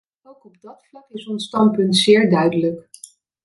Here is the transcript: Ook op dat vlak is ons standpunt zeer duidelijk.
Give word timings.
Ook 0.23 0.45
op 0.45 0.61
dat 0.61 0.85
vlak 0.89 1.09
is 1.09 1.27
ons 1.27 1.45
standpunt 1.45 1.95
zeer 1.97 2.29
duidelijk. 2.29 2.89